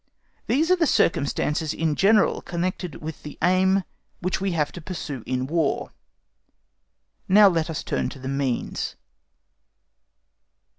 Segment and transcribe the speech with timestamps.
[0.47, 3.83] These are the circumstances in general connected with the aim
[4.19, 5.91] which we have to pursue in War;
[7.29, 8.95] let us now turn to the means.